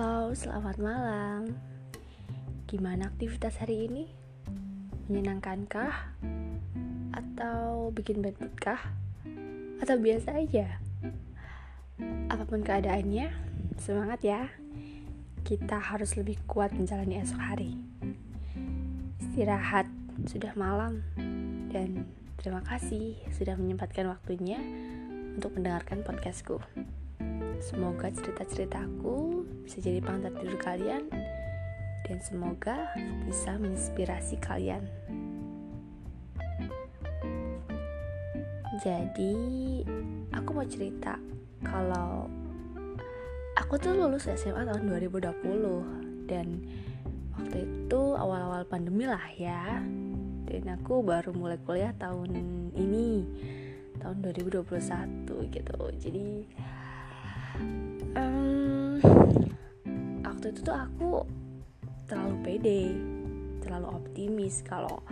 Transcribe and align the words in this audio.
Halo, 0.00 0.32
selamat 0.32 0.80
malam. 0.80 1.60
Gimana 2.64 3.12
aktivitas 3.12 3.60
hari 3.60 3.84
ini? 3.84 4.08
Menyenangkankah? 5.12 6.16
Atau 7.12 7.92
bikin 7.92 8.24
bentutkah? 8.24 8.80
Atau 9.76 10.00
biasa 10.00 10.40
aja? 10.40 10.80
Apa 12.32 12.48
pun 12.48 12.64
keadaannya, 12.64 13.28
semangat 13.76 14.24
ya. 14.24 14.48
Kita 15.44 15.76
harus 15.76 16.16
lebih 16.16 16.40
kuat 16.48 16.72
menjalani 16.72 17.20
esok 17.20 17.40
hari. 17.44 17.76
Istirahat, 19.20 19.84
sudah 20.24 20.56
malam. 20.56 21.04
Dan 21.68 22.08
terima 22.40 22.64
kasih 22.64 23.20
sudah 23.36 23.52
menyempatkan 23.52 24.08
waktunya 24.08 24.64
untuk 25.36 25.52
mendengarkan 25.60 26.00
podcastku. 26.00 26.56
Semoga 27.60 28.08
cerita-ceritaku 28.08 29.39
bisa 29.70 29.86
jadi 29.86 30.02
pantat 30.02 30.34
tidur 30.34 30.58
kalian 30.58 31.06
dan 32.02 32.18
semoga 32.26 32.90
bisa 33.22 33.54
menginspirasi 33.54 34.34
kalian. 34.42 34.82
Jadi, 38.82 39.30
aku 40.34 40.50
mau 40.50 40.66
cerita 40.66 41.14
kalau 41.62 42.26
aku 43.54 43.78
tuh 43.78 43.94
lulus 43.94 44.26
SMA 44.34 44.66
tahun 44.66 44.90
2020 44.90 46.26
dan 46.26 46.66
waktu 47.38 47.62
itu 47.62 48.00
awal-awal 48.18 48.66
pandemi 48.66 49.06
lah 49.06 49.22
ya. 49.38 49.78
Dan 50.50 50.66
aku 50.66 50.98
baru 51.06 51.30
mulai 51.30 51.62
kuliah 51.62 51.94
tahun 51.94 52.34
ini 52.74 53.22
tahun 54.02 54.18
2021 54.34 54.66
gitu. 55.54 55.78
Jadi 55.94 56.26
um, 58.18 58.79
waktu 60.40 60.56
itu 60.56 60.64
tuh 60.64 60.72
aku 60.72 61.20
terlalu 62.08 62.36
pede 62.40 62.96
terlalu 63.60 63.92
optimis 63.92 64.64
kalau 64.64 65.04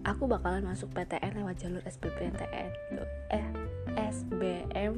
aku 0.00 0.24
bakalan 0.24 0.64
masuk 0.64 0.88
PTN 0.96 1.44
lewat 1.44 1.60
jalur 1.60 1.84
SBMPTN 1.84 2.72
gitu. 2.72 3.04
Eh 3.36 3.44
SBMPTN 4.00 4.96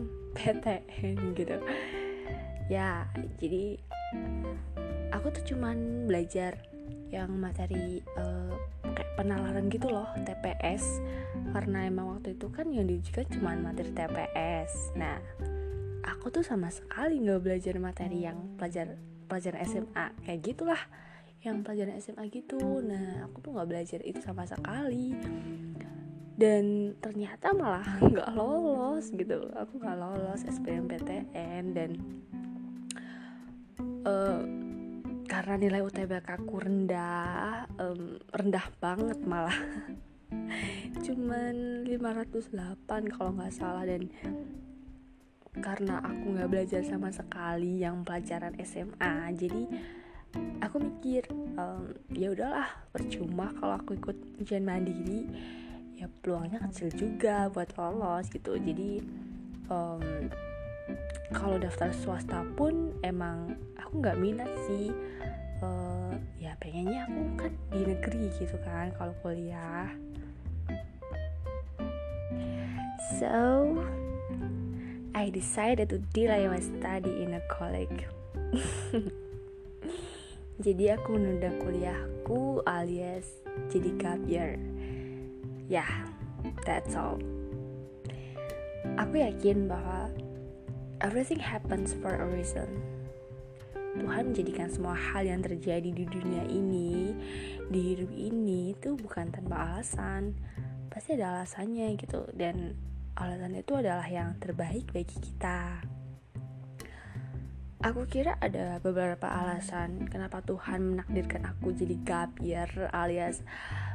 gitu. 1.43 1.59
Ya 2.71 3.11
jadi 3.43 3.83
aku 5.11 5.35
tuh 5.35 5.43
cuman 5.43 6.07
belajar 6.07 6.63
yang 7.11 7.35
materi 7.35 7.99
uh, 8.15 8.55
kayak 8.95 9.11
penalaran 9.19 9.67
gitu 9.75 9.91
loh 9.91 10.07
TPS 10.23 11.03
karena 11.51 11.91
emang 11.91 12.15
waktu 12.15 12.39
itu 12.39 12.47
kan 12.47 12.71
yang 12.71 12.87
diujikan 12.87 13.27
cuma 13.27 13.59
materi 13.59 13.91
TPS 13.91 14.93
nah 14.93 15.19
aku 16.05 16.29
tuh 16.29 16.45
sama 16.45 16.69
sekali 16.69 17.17
nggak 17.25 17.41
belajar 17.41 17.75
materi 17.81 18.29
yang 18.29 18.37
pelajar 18.61 19.08
pelajaran 19.29 19.61
SMA 19.69 20.07
kayak 20.25 20.41
gitulah 20.41 20.83
yang 21.47 21.63
pelajaran 21.63 21.95
SMA 22.03 22.27
gitu. 22.35 22.83
Nah 22.83 23.29
aku 23.29 23.39
tuh 23.45 23.55
nggak 23.55 23.69
belajar 23.69 24.01
itu 24.03 24.19
sama 24.19 24.43
sekali. 24.49 25.15
Dan 26.39 26.95
ternyata 27.03 27.51
malah 27.55 27.87
nggak 28.11 28.31
lolos 28.35 29.11
gitu. 29.15 29.47
Aku 29.55 29.79
nggak 29.79 29.99
lolos 29.99 30.43
SBMPTN 30.47 31.65
dan 31.77 31.91
uh, 34.07 34.43
karena 35.29 35.55
nilai 35.61 35.81
UTBK 35.85 36.41
aku 36.41 36.65
rendah 36.65 37.69
um, 37.79 38.19
rendah 38.33 38.67
banget 38.83 39.19
malah. 39.23 39.59
Cuman 41.07 41.87
508 41.87 43.15
kalau 43.15 43.31
nggak 43.37 43.55
salah 43.55 43.85
dan 43.87 44.11
karena 45.57 46.05
aku 46.05 46.37
nggak 46.37 46.51
belajar 46.51 46.83
sama 46.85 47.09
sekali 47.09 47.81
yang 47.81 48.05
pelajaran 48.05 48.55
SMA 48.63 49.33
jadi 49.35 49.63
aku 50.61 50.77
mikir 50.83 51.25
um, 51.57 51.95
ya 52.13 52.33
udahlah 52.33 52.69
percuma 52.93 53.53
kalau 53.57 53.79
aku 53.79 53.97
ikut 53.97 54.17
ujian 54.43 54.65
mandiri. 54.65 55.29
Ya 55.99 56.07
peluangnya 56.23 56.63
kecil 56.69 56.95
juga 56.95 57.51
buat 57.51 57.75
lolos 57.75 58.31
gitu. 58.31 58.55
Jadi 58.55 59.03
um, 59.67 60.31
kalau 61.35 61.59
daftar 61.59 61.91
swasta 61.91 62.47
pun 62.55 62.95
emang 63.03 63.59
aku 63.75 63.99
nggak 63.99 64.19
minat 64.21 64.51
sih. 64.71 64.95
Uh, 65.59 66.15
ya 66.39 66.55
pengennya 66.63 67.03
aku 67.11 67.21
kan 67.35 67.53
di 67.75 67.83
negeri 67.83 68.31
gitu 68.39 68.57
kan 68.63 68.95
kalau 68.95 69.15
kuliah. 69.27 69.91
So 73.19 73.75
I 75.19 75.35
decided 75.35 75.91
to 75.91 75.99
delay 76.15 76.47
my 76.47 76.63
study 76.63 77.27
in 77.27 77.35
a 77.35 77.43
college. 77.51 78.07
jadi 80.65 80.95
aku 80.95 81.19
menunda 81.19 81.51
kuliahku 81.59 82.63
alias 82.63 83.27
jadi 83.67 83.99
gap 83.99 84.23
year. 84.31 84.55
Ya, 85.67 85.83
yeah, 85.83 85.93
that's 86.63 86.95
all. 86.95 87.19
Aku 88.95 89.19
yakin 89.19 89.67
bahwa 89.67 90.15
everything 91.03 91.43
happens 91.43 91.99
for 91.99 92.15
a 92.15 92.27
reason. 92.31 92.79
Tuhan 93.99 94.31
menjadikan 94.31 94.71
semua 94.71 94.95
hal 94.95 95.27
yang 95.27 95.43
terjadi 95.43 95.99
di 95.99 96.07
dunia 96.07 96.47
ini, 96.47 97.11
di 97.67 97.81
hidup 97.91 98.15
ini 98.15 98.71
itu 98.71 98.95
bukan 98.95 99.35
tanpa 99.35 99.83
alasan. 99.83 100.39
Pasti 100.87 101.19
ada 101.19 101.43
alasannya 101.43 101.99
gitu 101.99 102.23
dan 102.39 102.79
alasan 103.19 103.59
itu 103.59 103.75
adalah 103.75 104.07
yang 104.07 104.39
terbaik 104.39 104.95
bagi 104.95 105.19
kita. 105.19 105.83
Aku 107.79 108.07
kira 108.11 108.39
ada 108.43 108.83
beberapa 108.83 109.27
alasan 109.27 110.11
kenapa 110.11 110.43
Tuhan 110.43 110.95
menakdirkan 110.95 111.47
aku 111.47 111.75
jadi 111.75 111.95
gap 112.03 112.31
year 112.43 112.71
alias 112.91 113.43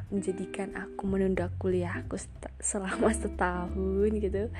menjadikan 0.07 0.75
aku 0.75 1.03
menunda 1.07 1.51
kuliahku 1.59 2.15
selama 2.59 3.11
setahun 3.11 4.11
gitu. 4.19 4.51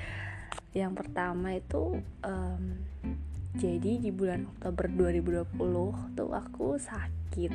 Yang 0.76 0.92
pertama 0.96 1.56
itu 1.56 2.04
um, 2.20 2.62
jadi 3.54 4.02
di 4.02 4.10
bulan 4.10 4.50
Oktober 4.56 4.90
2020 4.90 6.16
tuh 6.18 6.30
aku 6.34 6.76
sakit 6.76 7.52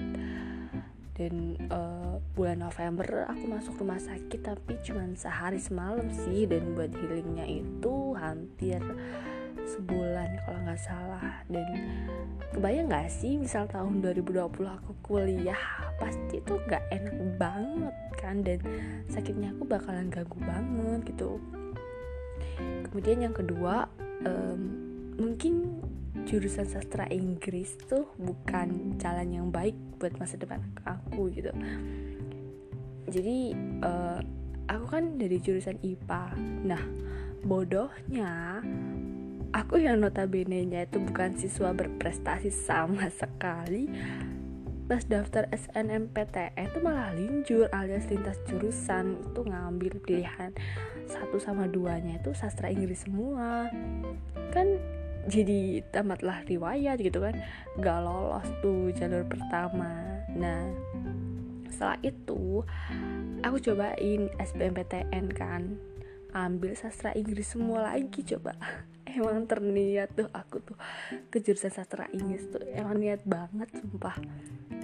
dan 1.19 1.59
uh, 1.67 2.15
bulan 2.31 2.63
November 2.63 3.27
aku 3.27 3.43
masuk 3.51 3.75
rumah 3.83 3.99
sakit 3.99 4.39
tapi 4.39 4.79
cuma 4.87 5.03
sehari 5.19 5.59
semalam 5.59 6.07
sih. 6.07 6.47
Dan 6.47 6.79
buat 6.79 6.95
healingnya 6.95 7.43
itu 7.43 8.15
hampir 8.15 8.79
sebulan 9.67 10.39
kalau 10.47 10.59
nggak 10.63 10.79
salah. 10.79 11.43
Dan 11.51 11.67
kebayang 12.55 12.87
nggak 12.87 13.11
sih 13.11 13.35
misal 13.35 13.67
tahun 13.67 13.99
2020 13.99 14.47
aku 14.63 14.91
kuliah 15.03 15.59
pasti 15.99 16.39
itu 16.39 16.55
nggak 16.55 16.87
enak 16.87 17.17
banget 17.35 17.95
kan? 18.15 18.39
Dan 18.39 18.63
sakitnya 19.11 19.51
aku 19.59 19.67
bakalan 19.67 20.07
ganggu 20.07 20.39
banget 20.39 21.11
gitu. 21.11 21.35
Kemudian 22.87 23.27
yang 23.27 23.35
kedua 23.35 23.91
um, 24.23 24.88
mungkin 25.19 25.83
jurusan 26.25 26.65
sastra 26.65 27.05
Inggris 27.11 27.75
tuh 27.85 28.07
bukan 28.17 28.97
jalan 28.97 29.29
yang 29.29 29.47
baik 29.51 29.75
buat 29.99 30.15
masa 30.17 30.39
depan 30.39 30.63
aku 30.87 31.29
gitu. 31.35 31.51
Jadi 33.09 33.53
uh, 33.83 34.19
aku 34.69 34.85
kan 34.87 35.19
dari 35.19 35.37
jurusan 35.41 35.77
IPA 35.81 36.23
nah 36.65 36.83
bodohnya 37.41 38.61
aku 39.55 39.81
yang 39.81 40.03
notabene 40.03 40.67
nya 40.67 40.85
itu 40.85 41.01
bukan 41.01 41.35
siswa 41.35 41.73
berprestasi 41.73 42.53
sama 42.53 43.09
sekali. 43.09 43.89
Pas 44.89 45.05
daftar 45.05 45.45
SNMPTN 45.53 46.65
itu 46.73 46.79
malah 46.81 47.13
linjur 47.13 47.69
alias 47.69 48.09
lintas 48.09 48.41
jurusan 48.49 49.21
itu 49.21 49.41
ngambil 49.45 50.01
pilihan 50.01 50.49
satu 51.05 51.37
sama 51.37 51.69
duanya 51.69 52.17
itu 52.17 52.33
sastra 52.33 52.73
Inggris 52.73 53.05
semua. 53.05 53.69
Kan 54.49 54.78
jadi 55.29 55.85
tamatlah 55.93 56.43
riwayat 56.49 56.97
gitu 56.99 57.21
kan. 57.21 57.37
Gak 57.77 57.99
lolos 58.01 58.49
tuh 58.59 58.89
jalur 58.97 59.23
pertama. 59.29 60.19
Nah 60.33 60.67
setelah 61.69 62.01
itu 62.03 62.65
aku 63.45 63.57
cobain 63.61 64.27
SBMPTN 64.41 65.25
kan. 65.31 65.77
Ambil 66.29 66.77
sastra 66.77 67.13
Inggris 67.15 67.53
semua 67.53 67.93
lagi 67.93 68.21
coba. 68.25 68.57
Emang 69.09 69.45
terniat 69.49 70.13
tuh 70.13 70.29
aku 70.33 70.61
tuh. 70.61 70.77
Ke 71.33 71.41
jurusan 71.41 71.73
sastra 71.73 72.05
Inggris 72.13 72.45
tuh 72.53 72.61
emang 72.73 73.01
niat 73.01 73.25
banget 73.25 73.69
sumpah. 73.73 74.13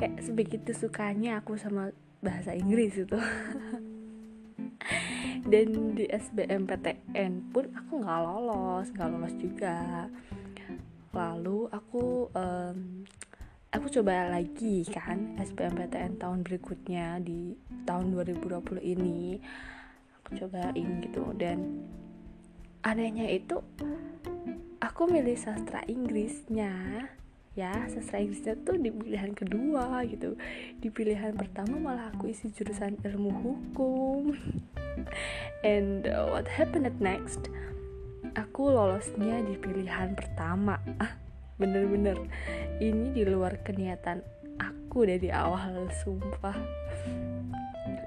Kayak 0.01 0.25
sebegitu 0.25 0.73
sukanya 0.73 1.37
aku 1.37 1.53
sama 1.61 1.93
bahasa 2.25 2.57
Inggris 2.57 2.97
itu 2.97 3.13
dan 5.45 5.93
di 5.93 6.09
SBMPTN 6.09 7.53
pun 7.53 7.69
aku 7.77 8.01
nggak 8.01 8.19
lolos 8.25 8.89
nggak 8.97 9.09
lolos 9.13 9.35
juga. 9.37 10.09
Lalu 11.13 11.69
aku 11.71 12.27
um, 12.33 13.05
aku 13.69 13.87
coba 14.01 14.33
lagi 14.33 14.83
kan 14.89 15.37
SBMPTN 15.37 16.17
tahun 16.17 16.41
berikutnya 16.41 17.21
di 17.21 17.53
tahun 17.85 18.17
2020 18.17 18.81
ini. 18.81 19.37
Aku 20.19 20.33
cobain 20.33 20.89
gitu. 21.05 21.23
Dan 21.37 21.85
anehnya 22.81 23.29
itu 23.29 23.61
aku 24.81 25.05
milih 25.05 25.37
sastra 25.37 25.85
Inggrisnya. 25.85 27.05
Ya 27.53 27.85
sastra 27.87 28.17
Inggrisnya 28.17 28.57
tuh 28.65 28.81
di 28.81 28.89
pilihan 28.89 29.37
kedua 29.37 30.01
gitu. 30.09 30.33
Di 30.81 30.89
pilihan 30.89 31.37
pertama 31.37 31.77
malah 31.77 32.09
aku 32.11 32.33
isi 32.33 32.49
jurusan 32.49 32.97
ilmu 33.05 33.31
hukum 33.31 34.33
and 35.63 36.07
uh, 36.07 36.29
what 36.29 36.47
happened 36.47 36.89
next? 36.97 37.47
Aku 38.35 38.73
lolosnya 38.73 39.43
di 39.45 39.55
pilihan 39.55 40.17
pertama. 40.17 40.81
Ah 40.99 41.25
bener-bener. 41.55 42.19
Ini 42.83 43.15
di 43.15 43.23
luar 43.23 43.63
keniatan 43.63 44.19
aku 44.59 45.07
dari 45.07 45.31
awal 45.31 45.87
sumpah. 46.03 46.55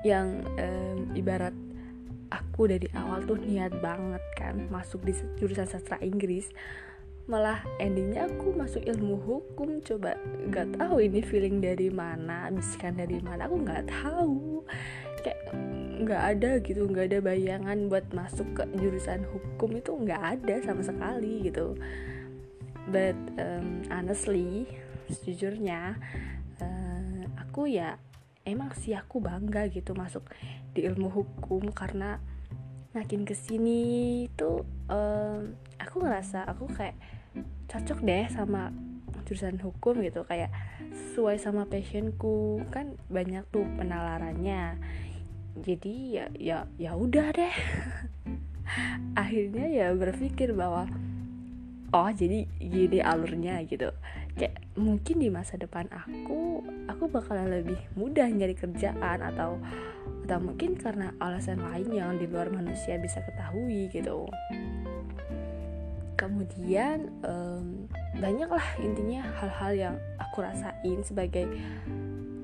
Yang 0.04 0.44
um, 0.60 0.98
ibarat 1.16 1.54
aku 2.28 2.68
dari 2.68 2.88
awal 2.92 3.24
tuh 3.24 3.40
niat 3.40 3.72
banget 3.80 4.20
kan 4.36 4.68
masuk 4.68 5.02
di 5.04 5.16
jurusan 5.40 5.68
sastra 5.68 5.96
Inggris. 6.04 6.52
Malah 7.28 7.60
endingnya 7.76 8.24
aku 8.24 8.56
masuk 8.56 8.84
ilmu 8.88 9.20
hukum. 9.20 9.84
Coba 9.84 10.16
nggak 10.48 10.80
tahu 10.80 11.04
ini 11.04 11.20
feeling 11.20 11.60
dari 11.60 11.92
mana 11.92 12.48
bisikan 12.48 12.96
dari 12.96 13.20
mana 13.20 13.48
aku 13.48 13.56
nggak 13.64 13.84
tahu. 13.88 14.64
Kayak 15.20 15.40
nggak 15.98 16.22
ada 16.38 16.50
gitu 16.62 16.86
nggak 16.86 17.10
ada 17.12 17.18
bayangan 17.20 17.90
buat 17.90 18.06
masuk 18.14 18.46
ke 18.54 18.62
jurusan 18.78 19.26
hukum 19.26 19.76
itu 19.78 19.90
nggak 19.94 20.22
ada 20.38 20.54
sama 20.62 20.82
sekali 20.86 21.46
gitu. 21.46 21.74
But 22.88 23.18
um, 23.36 23.84
honestly 23.90 24.70
sejujurnya 25.08 25.96
uh, 26.60 27.22
aku 27.40 27.68
ya 27.68 27.96
emang 28.48 28.72
sih 28.76 28.96
aku 28.96 29.20
bangga 29.20 29.68
gitu 29.68 29.92
masuk 29.92 30.24
di 30.72 30.84
ilmu 30.88 31.12
hukum 31.12 31.68
karena 31.72 32.20
makin 32.96 33.28
ke 33.28 33.36
sini 33.36 34.24
tuh 34.32 34.64
um, 34.88 35.52
aku 35.76 35.96
ngerasa 36.00 36.48
aku 36.48 36.64
kayak 36.72 36.96
cocok 37.68 38.00
deh 38.00 38.24
sama 38.32 38.72
jurusan 39.28 39.60
hukum 39.60 40.00
gitu. 40.00 40.24
Kayak 40.24 40.48
sesuai 40.88 41.36
sama 41.36 41.68
passionku. 41.68 42.64
Kan 42.72 42.96
banyak 43.12 43.44
tuh 43.52 43.68
penalarannya 43.76 44.80
jadi 45.62 45.94
ya 46.08 46.26
ya 46.36 46.58
ya 46.80 46.92
udah 46.94 47.34
deh. 47.34 47.54
Akhirnya 49.22 49.66
ya 49.68 49.86
berpikir 49.96 50.52
bahwa 50.52 50.86
oh 51.92 52.10
jadi 52.12 52.44
gini 52.60 52.98
alurnya 53.00 53.64
gitu. 53.64 53.90
Kayak 54.38 54.60
mungkin 54.78 55.18
di 55.18 55.28
masa 55.32 55.58
depan 55.58 55.90
aku 55.90 56.62
aku 56.86 57.04
bakalan 57.10 57.50
lebih 57.50 57.78
mudah 57.98 58.28
nyari 58.30 58.54
kerjaan 58.54 59.24
atau 59.24 59.58
atau 60.28 60.38
mungkin 60.44 60.76
karena 60.76 61.16
alasan 61.24 61.64
lain 61.64 61.88
yang 61.88 62.20
di 62.20 62.28
luar 62.28 62.52
manusia 62.52 63.00
bisa 63.00 63.24
ketahui 63.24 63.88
gitu. 63.88 64.28
Kemudian 66.18 67.08
um, 67.24 67.88
banyak 68.18 68.50
lah 68.50 68.66
intinya 68.82 69.22
hal-hal 69.38 69.72
yang 69.72 69.94
aku 70.18 70.44
rasain 70.44 71.00
sebagai 71.06 71.46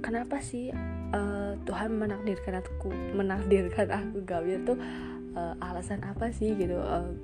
kenapa 0.01 0.41
sih 0.41 0.71
uh, 1.15 1.55
Tuhan 1.63 1.95
menakdirkan 1.95 2.61
aku 2.61 2.91
menakdirkan 3.15 3.89
aku 3.95 4.27
gawir 4.27 4.59
tuh 4.67 4.77
uh, 5.39 5.55
alasan 5.63 6.03
apa 6.03 6.35
sih 6.35 6.59
gitu? 6.59 6.77
Uh, 6.77 7.15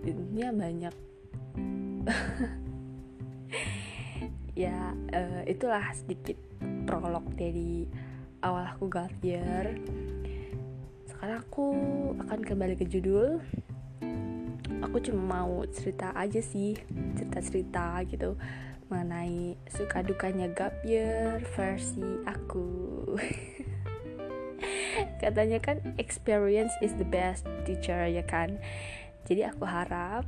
banyak. 0.55 0.95
Ya 4.59 4.93
uh, 5.17 5.41
itulah 5.49 5.89
sedikit 5.97 6.37
prolog 6.85 7.25
dari 7.33 7.89
awal 8.45 8.69
aku 8.69 8.93
gawir 8.93 9.81
sekarang 11.09 11.41
aku 11.41 11.67
akan 12.29 12.41
kembali 12.45 12.75
ke 12.77 12.85
judul. 12.85 13.41
Aku 14.85 14.97
cuma 15.01 15.41
mau 15.41 15.65
cerita 15.69 16.13
aja 16.13 16.45
sih 16.45 16.77
cerita-cerita 17.17 18.05
gitu 18.09 18.37
mengenai 18.91 19.55
suka 19.71 20.03
dukanya 20.03 20.51
gap 20.51 20.75
year 20.83 21.39
versi 21.55 22.03
aku 22.27 22.67
katanya 25.21 25.61
kan 25.61 25.79
experience 26.01 26.73
is 26.81 26.97
the 26.97 27.05
best 27.05 27.45
teacher 27.69 28.09
ya 28.09 28.25
kan 28.25 28.57
jadi 29.29 29.53
aku 29.53 29.69
harap 29.69 30.25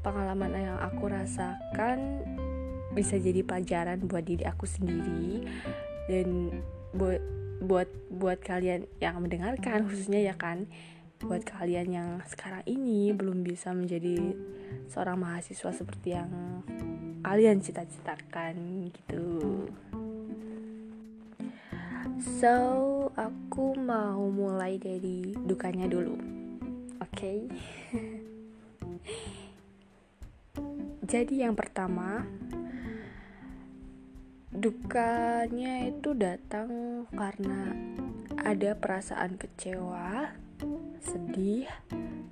pengalaman 0.00 0.56
yang 0.56 0.78
aku 0.80 1.12
rasakan 1.12 2.24
bisa 2.96 3.20
jadi 3.20 3.44
pelajaran 3.44 4.08
buat 4.08 4.24
diri 4.24 4.48
aku 4.48 4.64
sendiri 4.64 5.44
dan 6.08 6.50
buat 6.96 7.20
buat 7.60 7.90
buat 8.08 8.40
kalian 8.40 8.88
yang 9.02 9.20
mendengarkan 9.20 9.84
khususnya 9.84 10.32
ya 10.32 10.34
kan 10.34 10.64
buat 11.18 11.42
kalian 11.42 11.88
yang 11.90 12.10
sekarang 12.30 12.62
ini 12.64 13.10
belum 13.10 13.42
bisa 13.42 13.74
menjadi 13.74 14.38
seorang 14.86 15.18
mahasiswa 15.18 15.74
seperti 15.74 16.14
yang 16.14 16.62
kalian 17.26 17.58
cita-citakan 17.58 18.86
gitu. 18.94 19.66
So, 22.18 22.54
aku 23.58 23.74
mau 23.74 24.22
mulai 24.30 24.78
dari 24.78 25.34
dukanya 25.34 25.90
dulu. 25.90 26.14
Oke. 27.02 27.10
Okay? 27.10 27.38
Jadi 31.10 31.42
yang 31.42 31.58
pertama, 31.58 32.22
dukanya 34.54 35.90
itu 35.90 36.14
datang 36.14 36.70
karena 37.10 37.74
ada 38.46 38.78
perasaan 38.78 39.34
kecewa 39.34 40.38
sedih, 41.02 41.66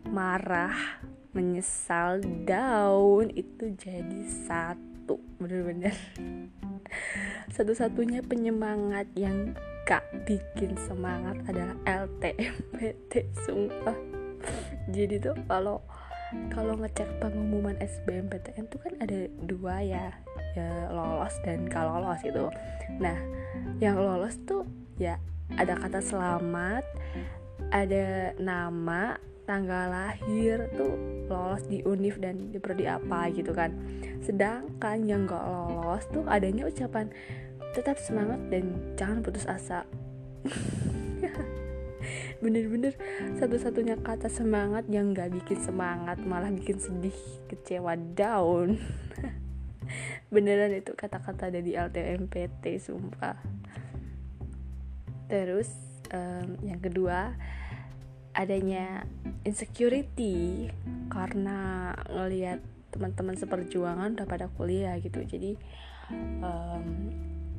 marah, 0.07 1.03
menyesal, 1.35 2.23
down 2.47 3.35
itu 3.35 3.75
jadi 3.75 4.31
satu 4.47 5.19
bener-bener 5.43 5.99
satu-satunya 7.59 8.23
penyemangat 8.23 9.11
yang 9.19 9.59
gak 9.87 10.03
bikin 10.27 10.75
semangat 10.75 11.39
adalah 11.47 11.79
LTMPT 11.87 13.31
sumpah. 13.47 13.95
Jadi 14.91 15.23
tuh 15.23 15.39
kalau 15.47 15.79
kalau 16.51 16.75
ngecek 16.83 17.07
pengumuman 17.23 17.79
SBMPTN 17.79 18.67
tuh 18.67 18.83
kan 18.83 18.99
ada 18.99 19.31
dua 19.47 19.79
ya 19.79 20.11
ya 20.59 20.91
lolos 20.91 21.39
dan 21.47 21.71
gak 21.71 21.87
lolos 21.87 22.19
itu 22.27 22.51
nah 22.99 23.15
yang 23.79 23.95
lolos 23.95 24.35
tuh 24.43 24.67
ya 24.99 25.23
ada 25.55 25.79
kata 25.79 26.03
selamat 26.03 26.83
ada 27.71 28.35
nama 28.43 29.15
tanggal 29.47 29.95
lahir 29.95 30.67
tuh 30.75 30.99
lolos 31.31 31.63
di 31.71 31.81
univ 31.87 32.19
dan 32.19 32.51
di 32.51 32.59
prodi 32.59 32.91
apa 32.91 33.31
gitu 33.31 33.55
kan. 33.55 33.71
Sedangkan 34.23 35.07
yang 35.07 35.25
gak 35.31 35.47
lolos 35.47 36.03
tuh 36.11 36.27
adanya 36.27 36.67
ucapan 36.67 37.11
tetap 37.77 38.01
semangat 38.01 38.41
dan 38.49 38.97
jangan 38.97 39.21
putus 39.21 39.45
asa. 39.45 39.85
Bener-bener 42.43 42.97
satu-satunya 43.37 44.01
kata 44.01 44.33
semangat 44.33 44.89
yang 44.89 45.13
gak 45.13 45.37
bikin 45.37 45.61
semangat 45.61 46.17
malah 46.25 46.49
bikin 46.49 46.81
sedih 46.81 47.17
kecewa 47.53 48.01
down. 48.17 48.81
Beneran 50.33 50.73
itu 50.73 50.97
kata-kata 50.97 51.53
dari 51.53 51.77
LTMPT 51.77 52.81
sumpah. 52.81 53.37
Terus 55.29 55.69
um, 56.17 56.57
yang 56.65 56.81
kedua 56.81 57.37
adanya 58.33 59.05
insecurity 59.45 60.69
karena 61.13 61.93
ngelihat 62.09 62.61
teman-teman 62.93 63.37
seperjuangan 63.37 64.17
udah 64.17 64.29
pada 64.29 64.47
kuliah 64.57 64.97
gitu. 65.01 65.25
Jadi 65.25 65.57
um, 66.41 66.87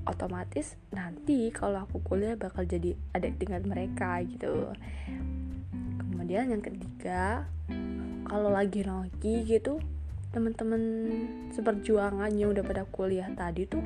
otomatis 0.07 0.79
nanti 0.95 1.51
kalau 1.51 1.83
aku 1.83 1.99
kuliah 2.01 2.39
bakal 2.39 2.63
jadi 2.63 2.95
ada 3.11 3.27
tingkat 3.35 3.67
mereka 3.67 4.23
gitu. 4.23 4.71
Kemudian 5.99 6.49
yang 6.49 6.63
ketiga 6.63 7.45
kalau 8.27 8.49
lagi 8.51 8.87
noki 8.87 9.43
gitu 9.43 9.83
teman-teman 10.31 10.83
seperjuangannya 11.55 12.45
udah 12.51 12.63
pada 12.63 12.83
kuliah 12.91 13.31
tadi 13.31 13.63
tuh 13.63 13.83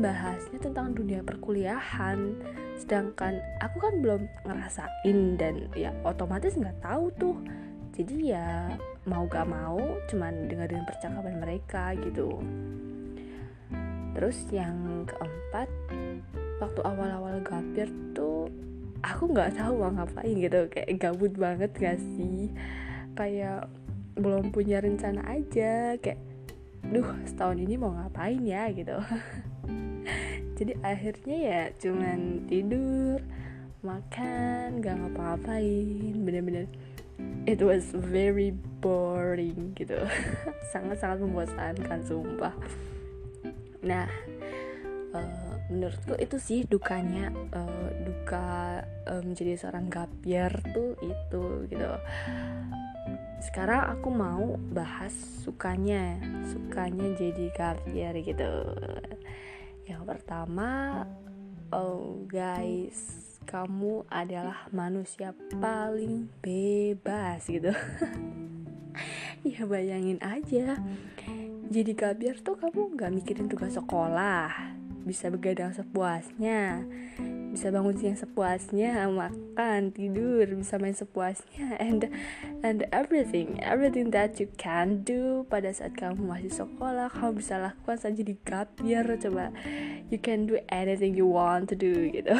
bahasnya 0.00 0.60
tentang 0.60 0.92
dunia 0.92 1.24
perkuliahan. 1.24 2.36
Sedangkan 2.76 3.40
aku 3.64 3.76
kan 3.80 3.94
belum 4.04 4.22
ngerasain 4.44 5.18
dan 5.40 5.68
ya 5.72 5.90
otomatis 6.04 6.56
nggak 6.56 6.84
tahu 6.84 7.08
tuh. 7.16 7.36
Jadi 7.94 8.34
ya 8.34 8.74
mau 9.04 9.28
gak 9.28 9.46
mau 9.46 9.78
cuman 10.08 10.48
dengerin 10.48 10.88
percakapan 10.88 11.36
mereka 11.36 11.92
gitu 12.00 12.40
terus 14.14 14.38
yang 14.54 15.04
keempat 15.10 15.68
waktu 16.62 16.80
awal-awal 16.86 17.42
gapir 17.42 17.90
tuh 18.14 18.48
aku 19.04 19.28
nggak 19.30 19.60
tahu 19.60 19.84
mau 19.84 19.92
ngapain 19.92 20.34
gitu. 20.40 20.60
Kayak 20.72 20.96
gabut 20.96 21.32
banget 21.36 21.70
gak 21.76 21.98
sih? 22.16 22.48
Kayak 23.12 23.68
belum 24.16 24.48
punya 24.54 24.80
rencana 24.80 25.20
aja. 25.28 26.00
Kayak 26.00 26.20
duh 26.88 27.08
setahun 27.28 27.60
ini 27.60 27.74
mau 27.76 27.92
ngapain 27.92 28.40
ya? 28.40 28.72
gitu. 28.72 28.96
Jadi 30.56 30.72
akhirnya 30.80 31.36
ya 31.36 31.62
cuman 31.76 32.48
tidur 32.48 33.20
makan 33.84 34.80
gak 34.80 34.96
ngapa-ngapain. 34.96 36.14
Bener-bener 36.24 36.66
it 37.44 37.60
was 37.60 37.92
very 37.92 38.56
boring 38.80 39.76
gitu. 39.76 40.00
Sangat-sangat 40.72 41.20
membosankan 41.20 42.00
sumpah 42.08 42.56
nah 43.84 44.08
uh, 45.14 45.54
menurutku 45.68 46.16
itu 46.20 46.36
sih 46.36 46.60
dukanya 46.68 47.32
uh, 47.54 47.90
duka 48.04 48.82
uh, 49.08 49.22
menjadi 49.24 49.56
seorang 49.56 49.88
gapier 49.88 50.52
tuh 50.72 50.96
itu 51.00 51.44
gitu. 51.70 51.90
Sekarang 53.44 53.92
aku 53.96 54.08
mau 54.08 54.56
bahas 54.72 55.12
sukanya 55.44 56.20
sukanya 56.48 57.12
jadi 57.16 57.46
gapier 57.52 58.14
gitu. 58.20 58.52
Yang 59.84 60.02
pertama 60.04 61.04
oh 61.72 62.24
guys 62.28 63.24
kamu 63.44 64.08
adalah 64.08 64.68
manusia 64.72 65.36
paling 65.60 66.28
bebas 66.40 67.44
gitu. 67.48 67.72
Ya 69.44 69.68
bayangin 69.68 70.16
aja 70.24 70.80
jadi 71.74 71.90
kabiar 71.98 72.38
tuh 72.38 72.54
kamu 72.54 72.94
gak 72.94 73.10
mikirin 73.10 73.50
tugas 73.50 73.74
sekolah. 73.74 74.46
Bisa 75.02 75.26
begadang 75.26 75.74
sepuasnya. 75.74 76.86
Bisa 77.50 77.74
bangun 77.74 77.98
siang 77.98 78.14
sepuasnya 78.14 79.10
makan 79.10 79.90
tidur 79.90 80.46
bisa 80.54 80.78
main 80.78 80.94
sepuasnya 80.94 81.74
and 81.82 82.06
and 82.62 82.86
everything. 82.94 83.58
Everything 83.58 84.14
that 84.14 84.38
you 84.38 84.46
can 84.54 85.02
do 85.02 85.42
pada 85.50 85.74
saat 85.74 85.98
kamu 85.98 86.22
masih 86.22 86.54
sekolah 86.54 87.10
kamu 87.10 87.42
bisa 87.42 87.58
lakukan 87.58 87.98
saja 87.98 88.22
di 88.22 88.38
kabiar 88.38 89.06
coba 89.18 89.50
you 90.14 90.18
can 90.22 90.46
do 90.46 90.54
anything 90.70 91.18
you 91.18 91.26
want 91.26 91.66
to 91.66 91.74
do 91.74 92.06
gitu. 92.14 92.34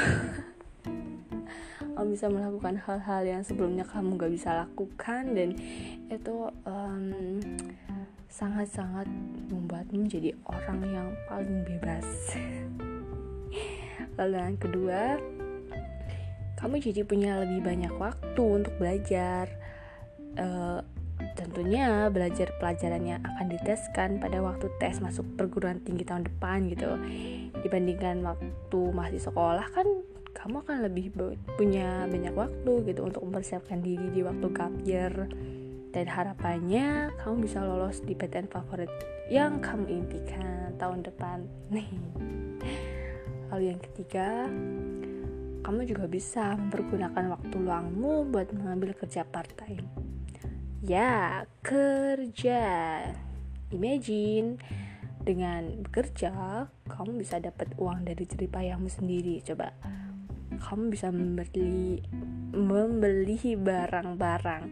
Kamu 1.94 2.10
bisa 2.10 2.26
melakukan 2.26 2.82
hal-hal 2.86 3.22
yang 3.22 3.42
sebelumnya 3.46 3.86
kamu 3.86 4.18
gak 4.18 4.34
bisa 4.34 4.66
lakukan 4.66 5.30
dan 5.34 5.54
itu 6.10 6.50
um, 6.66 7.14
sangat-sangat 8.34 9.06
membuatmu 9.46 10.10
menjadi 10.10 10.34
orang 10.50 10.80
yang 10.90 11.08
paling 11.30 11.62
bebas. 11.62 12.06
Lalu 14.18 14.36
yang 14.42 14.58
kedua 14.58 15.22
kamu 16.58 16.82
jadi 16.82 17.06
punya 17.06 17.38
lebih 17.46 17.62
banyak 17.62 17.94
waktu 17.94 18.42
untuk 18.42 18.74
belajar. 18.82 19.46
Uh, 20.34 20.82
tentunya 21.38 22.10
belajar 22.10 22.50
pelajaran 22.58 23.06
yang 23.06 23.20
akan 23.22 23.46
diteskan 23.54 24.18
pada 24.18 24.42
waktu 24.42 24.66
tes 24.82 24.98
masuk 24.98 25.22
perguruan 25.38 25.78
tinggi 25.86 26.02
tahun 26.02 26.26
depan 26.26 26.66
gitu. 26.74 26.90
Dibandingkan 27.62 28.18
waktu 28.26 28.80
masih 28.90 29.22
sekolah 29.22 29.70
kan 29.70 29.86
kamu 30.34 30.66
akan 30.66 30.78
lebih 30.90 31.14
punya 31.54 32.10
banyak 32.10 32.34
waktu 32.34 32.72
gitu 32.90 33.06
untuk 33.06 33.22
mempersiapkan 33.22 33.78
diri 33.78 34.10
di 34.10 34.26
waktu 34.26 34.46
gap 34.50 34.74
year 34.82 35.14
dan 35.94 36.10
harapannya 36.10 37.14
kamu 37.22 37.46
bisa 37.46 37.62
lolos 37.62 38.02
di 38.02 38.18
PTN 38.18 38.50
favorit 38.50 38.90
yang 39.30 39.62
kamu 39.62 40.02
impikan 40.02 40.74
tahun 40.74 41.06
depan. 41.06 41.46
Nih. 41.74 41.88
Lalu 43.54 43.64
yang 43.70 43.80
ketiga 43.80 44.50
kamu 45.64 45.86
juga 45.86 46.04
bisa 46.10 46.58
mempergunakan 46.58 47.38
waktu 47.38 47.56
luangmu 47.56 48.28
buat 48.28 48.52
mengambil 48.52 48.92
kerja 48.98 49.22
part 49.24 49.48
time 49.54 49.86
ya 50.84 51.48
kerja. 51.64 52.60
Imagine 53.72 54.60
dengan 55.24 55.80
bekerja 55.80 56.68
kamu 56.84 57.24
bisa 57.24 57.40
dapat 57.40 57.72
uang 57.80 58.04
dari 58.04 58.28
jeripayahmu 58.28 58.92
sendiri. 58.92 59.40
Coba 59.40 59.72
kamu 60.60 60.92
bisa 60.92 61.08
membeli 61.08 62.04
membeli 62.54 63.56
barang-barang 63.56 64.64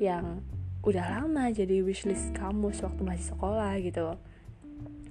yang 0.00 0.40
udah 0.82 1.22
lama 1.22 1.46
jadi 1.54 1.78
wishlist 1.86 2.34
kamu 2.34 2.74
sewaktu 2.74 3.02
masih 3.06 3.26
sekolah 3.34 3.78
gitu. 3.78 4.18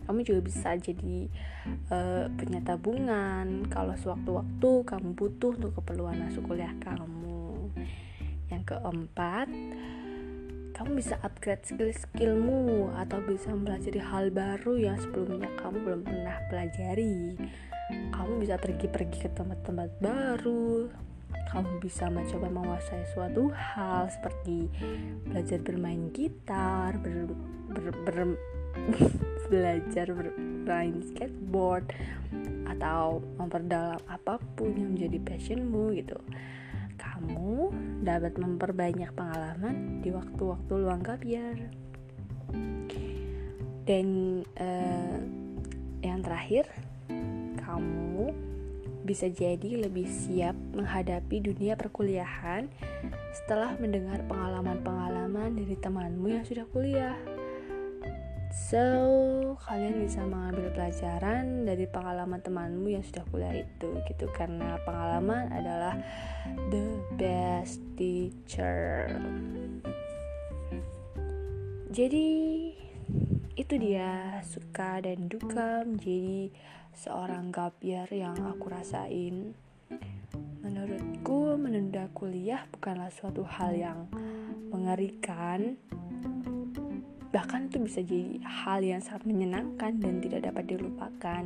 Kamu 0.03 0.19
juga 0.27 0.41
bisa 0.43 0.75
jadi 0.75 1.31
uh, 1.87 2.27
punya 2.35 2.59
tabungan 2.59 3.63
kalau 3.71 3.95
sewaktu-waktu 3.95 4.71
kamu 4.83 5.15
butuh 5.15 5.55
untuk 5.55 5.71
keperluan 5.79 6.19
masuk 6.27 6.43
kuliah 6.51 6.75
kamu. 6.83 7.71
Yang 8.51 8.75
keempat 8.75 9.47
kamu 10.75 10.97
bisa 10.97 11.15
upgrade 11.23 11.63
skill-skillmu 11.63 12.91
atau 12.97 13.23
bisa 13.23 13.53
mempelajari 13.53 14.01
hal 14.01 14.33
baru 14.33 14.75
yang 14.75 14.97
sebelumnya 14.99 15.47
kamu 15.55 15.77
belum 15.87 16.01
pernah 16.03 16.35
pelajari. 16.51 17.39
Kamu 18.11 18.43
bisa 18.43 18.59
pergi-pergi 18.59 19.17
ke 19.23 19.29
tempat-tempat 19.31 19.89
baru 20.03 20.91
kamu 21.51 21.83
bisa 21.83 22.07
mencoba 22.07 22.47
menguasai 22.47 23.03
suatu 23.11 23.51
hal 23.51 24.07
seperti 24.07 24.71
belajar 25.27 25.59
bermain 25.59 26.07
gitar 26.15 26.95
ber, 27.01 27.27
ber, 27.71 27.85
ber, 28.07 28.17
belajar 29.51 30.07
bermain 30.15 31.03
skateboard 31.11 31.91
atau 32.71 33.19
memperdalam 33.35 33.99
apa 34.07 34.39
pun 34.55 34.71
yang 34.73 34.95
menjadi 34.95 35.19
passionmu 35.21 35.91
gitu. 35.99 36.17
Kamu 36.95 37.73
dapat 38.01 38.39
memperbanyak 38.39 39.11
pengalaman 39.11 39.99
di 39.99 40.09
waktu-waktu 40.09 40.73
luang 40.79 41.03
kabiar. 41.03 41.57
Dan 43.83 44.39
uh, 44.61 45.19
yang 46.01 46.21
terakhir 46.23 46.69
kamu 47.59 48.31
bisa 49.01 49.27
jadi 49.29 49.81
lebih 49.81 50.05
siap 50.05 50.53
menghadapi 50.77 51.41
dunia 51.41 51.73
perkuliahan 51.73 52.69
setelah 53.33 53.73
mendengar 53.81 54.21
pengalaman-pengalaman 54.29 55.57
dari 55.57 55.75
temanmu 55.79 56.27
yang 56.29 56.45
sudah 56.45 56.65
kuliah. 56.69 57.17
So, 58.51 58.83
kalian 59.63 60.03
bisa 60.03 60.27
mengambil 60.27 60.75
pelajaran 60.75 61.63
dari 61.63 61.87
pengalaman 61.87 62.43
temanmu 62.43 62.91
yang 62.91 63.03
sudah 63.03 63.23
kuliah 63.31 63.63
itu 63.63 63.89
gitu 64.11 64.27
karena 64.35 64.75
pengalaman 64.83 65.47
adalah 65.55 65.95
the 66.67 66.99
best 67.15 67.79
teacher. 67.95 69.07
Jadi, 71.91 72.31
itu 73.55 73.73
dia 73.79 74.39
suka 74.43 74.99
dan 74.99 75.31
duka 75.31 75.87
menjadi 75.87 76.51
seorang 76.95 77.49
gapir 77.49 78.07
yang 78.11 78.35
aku 78.43 78.67
rasain. 78.71 79.55
Menurutku, 80.61 81.57
menunda 81.57 82.07
kuliah 82.13 82.63
bukanlah 82.69 83.09
suatu 83.09 83.43
hal 83.43 83.73
yang 83.75 83.99
mengerikan. 84.69 85.75
Bahkan 87.31 87.71
itu 87.71 87.77
bisa 87.81 87.99
jadi 88.03 88.43
hal 88.43 88.83
yang 88.83 88.99
sangat 88.99 89.23
menyenangkan 89.23 89.99
dan 89.99 90.19
tidak 90.19 90.51
dapat 90.51 90.63
dilupakan. 90.67 91.43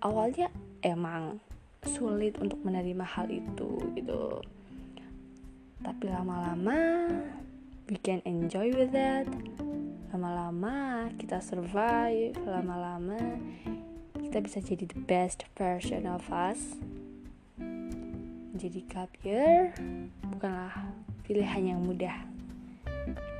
Awalnya 0.00 0.48
emang 0.80 1.38
sulit 1.84 2.36
untuk 2.40 2.60
menerima 2.64 3.04
hal 3.04 3.28
itu 3.28 3.80
gitu. 3.96 4.40
Tapi 5.80 6.04
lama-lama 6.08 7.08
we 7.88 7.96
can 8.00 8.20
enjoy 8.28 8.72
with 8.72 8.92
that. 8.92 9.28
Lama-lama 10.12 11.08
kita 11.16 11.40
survive, 11.40 12.34
lama-lama 12.44 13.38
kita 14.30 14.46
bisa 14.46 14.62
jadi 14.62 14.86
the 14.86 15.02
best 15.10 15.42
version 15.58 16.06
of 16.06 16.22
us. 16.30 16.78
Jadi 18.54 18.86
gap 18.86 19.10
year 19.26 19.74
bukanlah 20.22 20.94
pilihan 21.26 21.74
yang 21.74 21.82
mudah. 21.82 22.14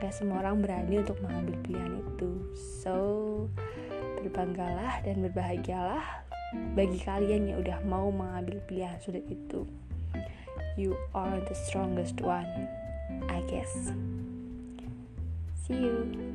Gak 0.03 0.11
semua 0.11 0.43
orang 0.43 0.59
berani 0.59 0.99
untuk 0.99 1.15
mengambil 1.23 1.55
pilihan 1.63 1.95
itu. 1.95 2.43
So 2.83 2.99
berbanggalah 4.19 5.07
dan 5.07 5.23
berbahagialah 5.23 6.27
Bagi 6.75 6.99
kalian 7.07 7.55
yang 7.55 7.63
udah 7.63 7.79
mau 7.87 8.11
mengambil 8.11 8.59
pilihan 8.67 8.99
sulit 8.99 9.23
itu. 9.31 9.71
You 10.75 10.99
are 11.15 11.39
the 11.47 11.55
strongest 11.55 12.19
one 12.19 12.67
I 13.31 13.47
guess. 13.47 13.95
See 15.55 15.87
you 15.87 16.30